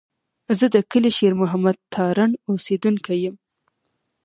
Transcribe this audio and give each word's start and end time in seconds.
زه 0.57 0.65
د 0.75 0.77
کلي 0.91 1.11
شېر 1.17 1.33
محمد 1.41 1.77
تارڼ 1.93 2.29
اوسېدونکی 2.49 3.17
یم. 3.23 3.35